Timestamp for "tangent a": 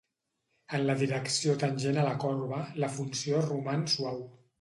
1.63-2.05